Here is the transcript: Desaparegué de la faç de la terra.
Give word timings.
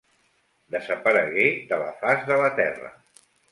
Desaparegué 0.75 1.45
de 1.73 1.81
la 1.83 1.93
faç 2.01 2.27
de 2.33 2.41
la 2.43 2.51
terra. 2.63 2.93